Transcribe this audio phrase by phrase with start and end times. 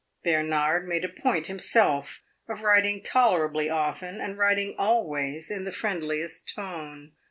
[0.23, 6.51] Bernard made a point, himself, of writing tolerably often and writing always in the friendliest
[6.55, 7.11] tone.